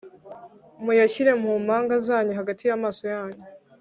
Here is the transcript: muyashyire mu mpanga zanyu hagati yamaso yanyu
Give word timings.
muyashyire 0.83 1.31
mu 1.41 1.51
mpanga 1.65 1.95
zanyu 2.07 2.33
hagati 2.39 2.63
yamaso 2.65 3.03
yanyu 3.13 3.41